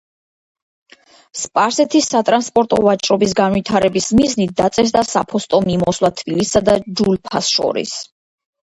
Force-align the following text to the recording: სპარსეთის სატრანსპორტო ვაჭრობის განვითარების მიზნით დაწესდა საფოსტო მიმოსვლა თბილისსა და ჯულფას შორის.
სპარსეთის 1.41 2.07
სატრანსპორტო 2.13 2.81
ვაჭრობის 2.87 3.37
განვითარების 3.41 4.09
მიზნით 4.23 4.57
დაწესდა 4.63 5.05
საფოსტო 5.13 5.65
მიმოსვლა 5.71 6.15
თბილისსა 6.23 6.69
და 6.73 6.81
ჯულფას 6.89 7.55
შორის. 7.59 7.97